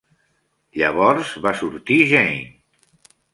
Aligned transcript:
Llavors 0.81 1.33
va 1.43 1.51
sortir 1.59 1.99
Jane. 2.13 2.41